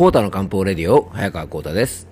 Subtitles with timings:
[0.00, 2.08] コータの漢方レディオ、早川コータです。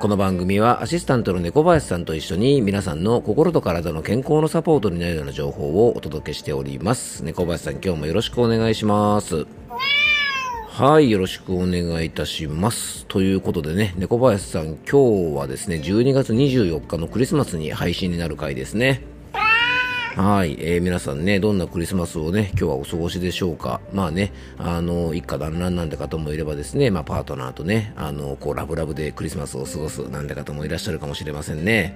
[0.00, 7.24] この番組はアシスタントの猫林さんと一緒に皆さんの心と体の健康のサポートになるような情報をお届けしております。
[7.24, 9.44] 猫林さん今日もよろしくお願いします。
[10.68, 13.06] はい、よろしくお願いいたします。
[13.06, 19.02] ということでね、猫林さん今日はですね、12月24日のクリスマスに配信になる回ですね。
[20.16, 23.80] はい、えー皆さんね、どんなクリスマスをね、今日はお過ごしでしょうか。
[23.92, 31.94] まあね、あの、一家団らんなんて方もいればですね、まあパートナーとね、あの、こう、ラブラブでクリスマスを過ごすなんて方もいらっしゃるかもしれませんね。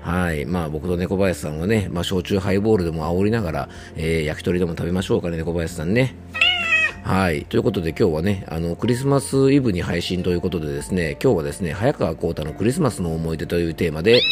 [0.00, 0.46] はい。
[0.46, 6.14] まあ僕と猫林さんはね、まあ焼酎ハイボールでも煽りながら、えー焼き鳥でも食べましょうかね、猫林さんね。
[7.02, 7.44] はい。
[7.44, 14.22] ということで今日はね、あの、クリスマスイブに配信ということでですね、今日はですね、早川幸太のクリスマスの思い出というテーマで、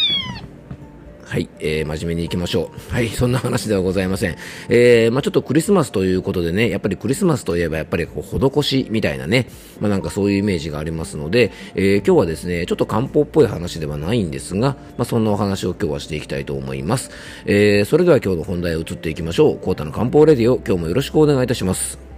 [1.33, 2.93] はい、えー、真面目に行きましょう。
[2.93, 4.37] はい、そんな話ではございません。
[4.69, 9.49] えー、まあちょっとクリスマスということでね、やっぱりクリスマスといえばやっぱりこう、施しみたいなね、
[9.81, 17.11] まあなんかそういうイメージがありますので、えー、今日はですね、ちょっと漢方っぽい話ではないんですが、まあそんなお話を今日はしていきたいと思います。
[17.47, 19.59] えー、それでは今日の本題へ移っていきましょう。
[19.59, 22.12] コータの漢方レディオ、今日もよろしくお願いいたします。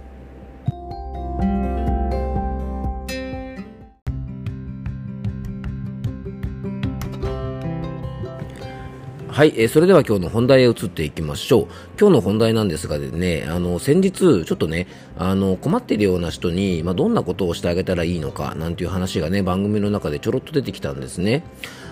[9.35, 11.67] はい、えーそれでは今日の本題へ移っていきましょう。
[11.99, 21.43] 今日の本題なんですがね、あの、先日、ちょっとね、あの、困っているような人に、まあ、どんなことをしてあげたらいいのか、なんていう話がね、番組の中でちょろっと出てきたんですね。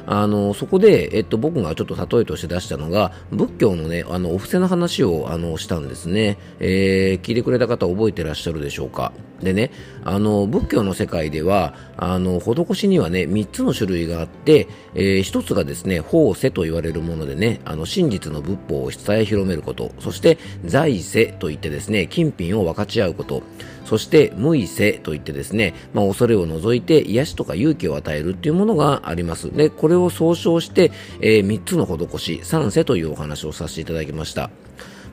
[0.05, 6.37] あの、そこで、えっと、僕がちょっと例えとして出したのが、仏教のね、あの、お布施の話を、あの、したんですね。
[6.59, 9.13] えー聞いてくれた方覚えてらっしゃるでしょうか？
[9.41, 9.71] でね、
[10.03, 23.43] あの、仏教の世界では、あの、施しにはね、3つの種類があって、えー1つがですね、法世と言われるものでね、あの、真実の仏法を伝え広めること、そして、財世といってですね、金品を分かち合うこと、
[23.85, 29.51] そして、無意世といってですね、まあ、恐れを除いて癒しとか勇気を与えるっていうものがあります。
[29.51, 34.49] で、これを総称して、え3つの施し、三世というお話をさせていただきました。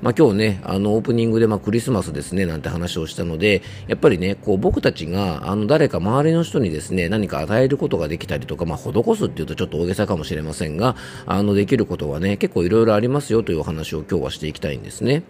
[0.02, 15.22] まあ、今日ね、あの、オープニングで、まあ、クリスマスですね、なんて話をしたので、やっぱりね、こう、僕たちが、あの、誰か周りの人にですね、何か与えることができたりとか、まあ、施すっていうとちょっと大げさかもしれませんが、あの、できることはね、結構いろいろありますよというお話を今日はしていきたいんですね。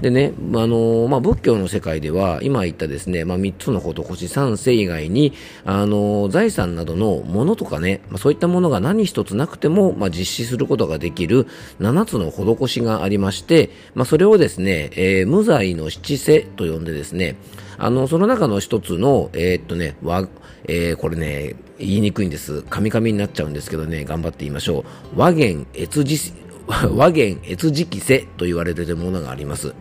[0.00, 5.32] でね、あのまあ、仏教の世界では、今言ったですね、まあ、3つの施し3世以外に、
[5.64, 11.46] あの財産などのものとかね、まあ、そういったものが何一つなくても、まあ、実施することができる
[11.80, 17.36] 7つの施しがありまして、まあ、それをですね、えー無罪の七世と呼んでですね、
[17.78, 20.28] あの、その中の一つの、えーっとね、わ、
[20.68, 22.62] えーこれね、言いにくいんです。
[22.62, 24.84] カミカミになっちゃうんですけどね、頑張って言いましょ
[25.14, 25.18] う。
[25.18, 26.32] 和言越次、
[26.94, 29.74] 和言越次期世と言われているものがあります。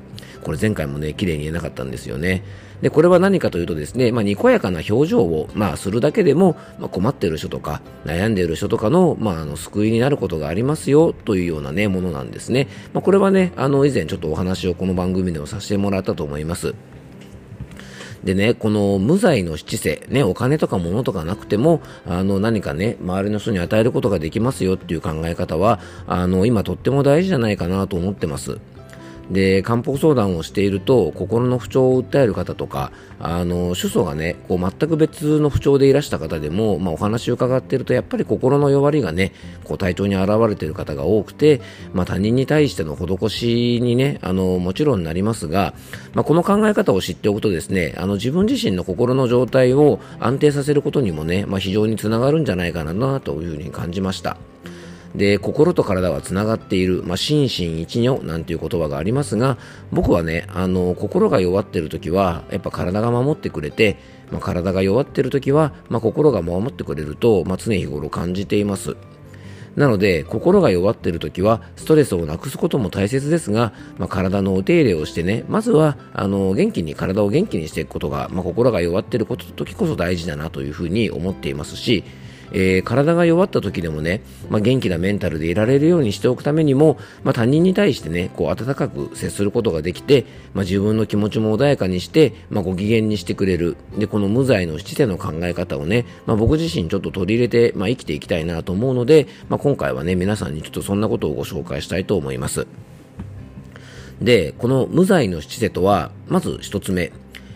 [0.45, 2.44] これ前回もね、綺麗に言えなかったんですよね。
[2.83, 12.67] で、これは何かというとですね、まあ、にこやかな表情を、まあ、するだけでも、まあ、困っている人とか、悩んでいる人とかの、まあ、あの、救いになることがありますよ、というようなね、ものなんですね。
[12.94, 16.75] まあ、これはね、あの、以前ちょっとお話をこの番組でもさせてもらったと思います。
[18.23, 28.59] でね、この無罪の七世、ね、お金とか物とかなくても、あの、何かね、周りの人に与えることができますよっていう考え方は、あの、今とっても大事じゃないかなと思ってます。
[29.30, 39.31] で、漢方相談をしていると、心の不調を訴える方とか、あの、主訴がね、こう全く別の不調でいらした方でも、まあお話を伺っていると、やっぱり心の弱りがね、
[39.63, 41.62] こう体調に現れている方が多くて、
[41.94, 45.74] まあ他人に対しての施しにね、あの、もちろんなりますが、
[46.13, 54.38] まあこの考え方を知っておくとですね、あの自分自身の心の状態を安定させることにもね、まあ非常につながるんじゃないかなというふうに感じました。
[55.15, 59.57] で、心と体はつながっている、まあ、心身一如なんていう言葉がありますが、
[59.91, 63.97] 僕はね、あの、心が弱っている時は、やっぱ体が守ってくれて、
[64.31, 68.97] まあ、体が弱っている時は、まあ、心が守ってくれると、まあ、常日頃感じています。
[69.75, 82.03] なので、心が弱っている時は、ストレスをなくすことも大切ですが、まあ、体のお手入れをしてね、まずは、あの、元気に、体を元気にしていくことが、まあ、心が弱っていること時こそ大事だなというふうに思っていますし、
[82.51, 93.77] えー体が弱った時でもね、まあ、元気なメンタルでいられるようにしておくためにも、まあ、他人に対してね、こう温かく接することができて、まあ、自分の気持ちも穏やかにして、ま、ご機嫌にしてくれる。
[93.97, 102.68] で、この無罪の七世の考え方をね、ま、僕自身ちょっと取り入れて、ま、生きていきたいなと思うので、まあ、今回はね、皆さんにちょっとそんなことをご紹介したいと思います。
[104.21, 107.12] で、この無罪の七世とは、まず一つ目、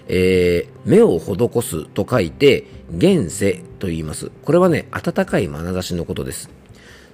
[0.10, 2.66] えー目を施すと書いて、
[2.96, 4.32] 現世と言います。
[4.44, 6.50] これはね、温かい眼差しのことです。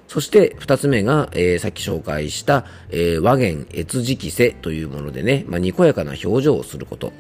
[0.07, 7.12] そして、二つ目が、えーさっき紹介した、えー和言越次期世というものでね、まあ、にこやかな表情をすること。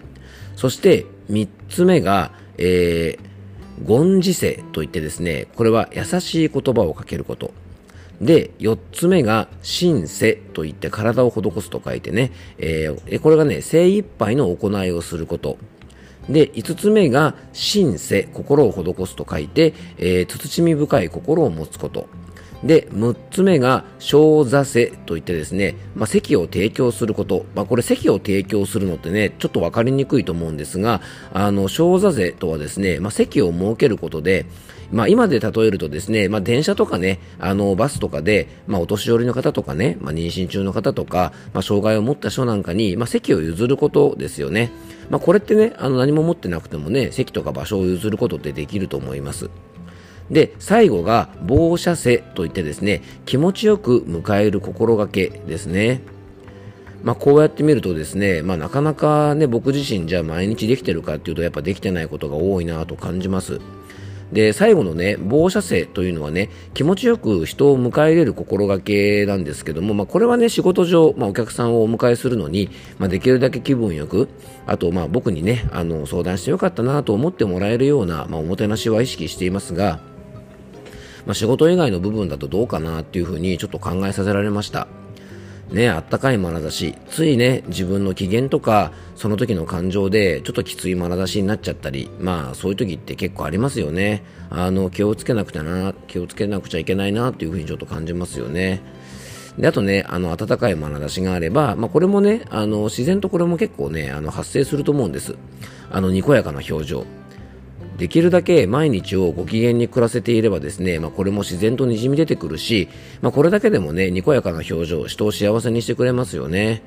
[0.55, 3.35] そして、三つ目が、えー、
[3.85, 7.51] 言辞世といってですね、これは優しい言葉をかけること。
[8.21, 15.57] で、4つ目が、心世といって体を施すと書いてね、えー、これがね、精一杯の行いをすること。
[16.29, 22.07] で、5つ目が、心世、心を施すと書いて、えー、慎み深い心を持つこと。
[22.63, 27.45] で、6つ目が、小座世といってですね、まあ、席を提供すること。
[27.53, 31.01] まあ、これ席を提供するのってね、ちょっとわかりにくいと思うんですが、
[31.33, 34.45] あの、小座世とはですね、まあ、席を設けることで、
[34.91, 44.71] まあ、今で例えるとですね、まあ、電車とかね、あの、バスとかで、まあ、お年寄りの方とかね、まあ、妊娠中の方とか、まあ、障害を持った人なんかに、まあ、席を譲ることですよね。
[45.09, 49.49] まあ、これってね、あの、何も持ってなくてもね、席とか場所を譲ることってできると思います。
[50.31, 56.01] で、最後が、防射世といってですね、気持ちよく迎える心がけですね。
[57.03, 63.61] まあ、こうやって見るとですね、まあ、なかなかね、僕自身じゃ毎日できてるかっていうと、やっぱできてないことが多いなと感じます。
[64.31, 74.27] で、最後のね、防射性というのはね、気持ちよく人を迎え入れる心がけなんですけども、まあ、これはね、仕事上、まあ、お客さんをお迎えするのに、まあ、できるだけ気分よく、
[74.65, 79.99] あと、まあ、僕にね、あの、相談してよかったなと思ってもらえるような、まあ、おもてなしは意識していますが、
[81.25, 84.87] まあ、仕事以外の部分だとどうかなっていうふうにちょっと考えさせられました。
[85.71, 94.23] ね、あったかい眼差し、ついね、自分の機嫌とか、その時の感情で、ちょっときつい眼差しになっちゃったり、まあ、そういう時って結構ありますよね。
[94.51, 98.81] あの、気をつけなくてな、気をつけなくちゃいけないなっていうふうにちょっと感じますよね。
[99.57, 105.35] で、あとね、あの、温かい眼差しがあれば、まあ、これもね、あの、自然とこれも結構ね、あの、発生すると思うんです。
[105.89, 107.05] あの、にこやかな表情。
[107.97, 112.89] できるだけ毎日をご機嫌に暮らせていればですね、まあ、これも自然とにじみ出てくるし、
[113.21, 116.81] まあ、これだけでもね、にこやかな表情、人を幸せにしてくれますよね。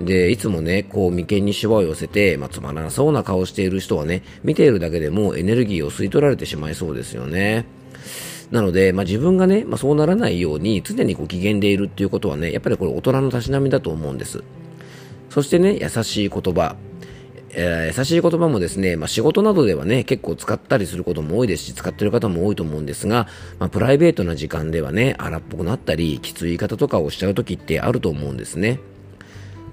[0.00, 7.66] で、いつもね、こう眉間にしわを寄せて、まあ、つまらなそうな顔している人はね、見ているだけでもエネルギーを吸い取られてしまいそうですよね。
[8.50, 14.42] なので、まあ、自分がね、まあ、そうならないように常にご機嫌でいるっていうことはね、やっぱりこれ大人のたしなみだと思うんです。
[15.30, 16.76] そしてね、優しい言葉。
[17.54, 23.28] えー、優しい言葉もですね、まあ、仕事などではね、結構使ったりすることも多いですし、使ってる方も多いと思うんですが、
[23.58, 28.80] まあ、プライベートな時間ではね、荒っぽくなったり、きつい言い方とかをしちゃう時ってあると思うんですね。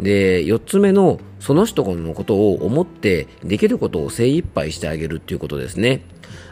[0.02, 6.02] で、4つ目の、その人のことを思って、できることを精一杯してあげるっていうことですね。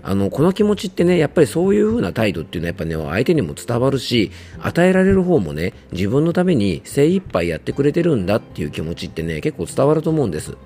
[0.03, 10.57] あの、この気持ちってね、やっぱりそういう風な態度っていうのはやっぱね、相手にも伝わるし、与えられる方もね、自分のために精一杯やってくれてるんだっていう気持ちってね、結構伝わると思うんです。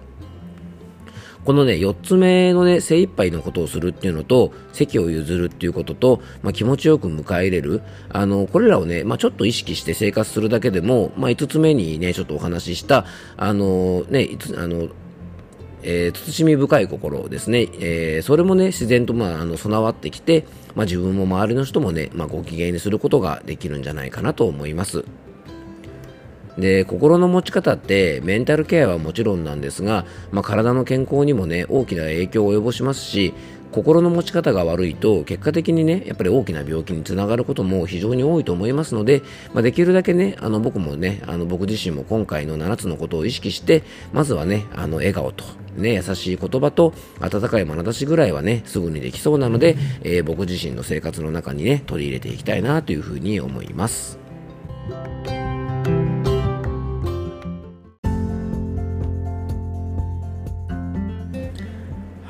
[1.46, 7.82] このね、4つ目のね、精一杯のことをするっていうのと、席を譲るっていうことと、まあ、気持ちよく迎え入れる。
[8.10, 13.06] あの、これらをね、まあ、ちょっと意識して生活するだけでも、まあ、5つ目にね、ちょっとお話しした、
[13.38, 14.90] あの、ね、あの、
[15.84, 20.46] えー、慎み深い心ですね、えー、それもね、自然と、まあ、あの、備わってきて、
[20.76, 25.04] まあ、自分も周りの人もね、まあ、ご機嫌にすることができるんじゃないかなと思います。
[26.58, 33.34] で心の持ち方ってメンタルケアはもちろんなんですが、まあ、体の健康にもね大きな影響を及ぼしますし
[33.72, 39.22] 心の持ち方が悪いと結果的にねやっぱり大きな病気につながることも非常に多いと思いますので、
[39.54, 45.46] まあ、できるだけねあの僕もねあの僕自身も今回の7つのことを意識してまずはねあの笑顔と
[45.78, 54.21] ね、優しい言葉と温かい眼差しぐらいはね、すぐにできそうなので、えー、僕自身の生活の中にね、取り入れていきたいなというふうに思います。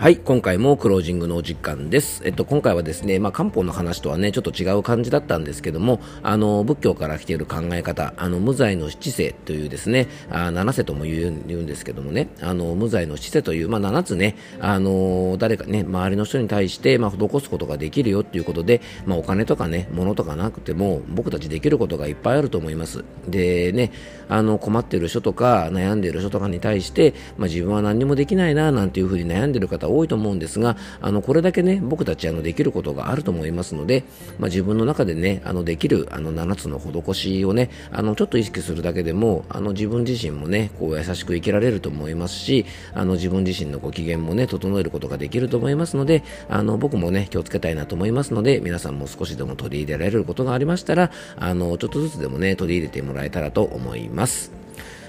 [0.01, 2.24] はい、今回もクロージングのお時間です。
[2.25, 23.05] えっと、今回はですね、まあ、漢方の話とはね、ちょっと違う感じだったんですけども、あの、仏教から来ている考え方、あの、無罪の七世というですね、あ七世とも言う言うんですけどもね、あの、無罪の七世という、まあ、七つね、あの、誰かね、周りの人に対して、まあ、施すことができるよっていうことで、まあ、お金とかね、物とかなくても、僕たちできることがいっぱいあると思います。
[23.27, 23.91] でね、
[24.29, 34.03] あの、困っている人とか、悩んでいる人とかに対して、まあ、自分は何もできないな、なんていうふうに悩んでいる方多いと思うんですが、あのこれだけね、僕たちあのできることがあると思いますので、
[34.39, 54.60] まあ、自分の中でね、あのできるあの7つの施しをね、あのちょっと意識するだけでも、あの自分自身もね、こう優しく生きられると思いますし、あの自分自身のご機嫌もね、整えることができると思いますので、あの僕もね、気をつけたいなと思いますので、皆さんも少しでも取り入れられることがありましたら、あのちょっとずつでもね、取り入れてもらえたらと思います。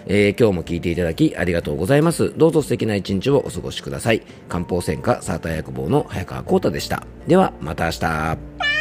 [0.07, 2.33] えー、今日も聞いていただきありがとうございます。
[2.37, 4.23] どうぞ素敵な一日をお過ごしください。
[4.49, 7.07] 漢方専科サーター薬房の早川浩太でした。
[7.27, 8.72] では、また明日。